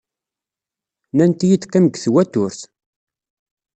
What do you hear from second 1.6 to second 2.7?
qqim deg twaturt.